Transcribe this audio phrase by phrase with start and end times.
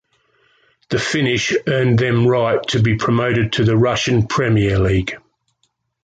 [0.89, 5.15] This finish earned them right to be promoted to the Russian Premier League.